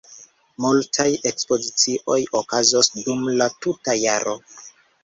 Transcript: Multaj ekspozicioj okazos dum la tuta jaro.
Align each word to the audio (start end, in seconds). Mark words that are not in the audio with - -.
Multaj 0.63 1.05
ekspozicioj 1.31 2.17
okazos 2.43 2.91
dum 2.99 3.25
la 3.39 3.53
tuta 3.63 4.01
jaro. 4.07 4.37